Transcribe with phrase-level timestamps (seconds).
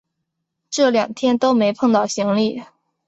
[0.71, 2.63] 这两天都没碰到行李